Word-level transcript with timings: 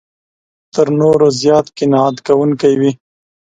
تر 0.73 0.87
نورو 0.99 1.27
زیات 1.41 1.67
قناعت 1.77 2.15
کوونکی 2.27 2.73
وي. 2.79 2.91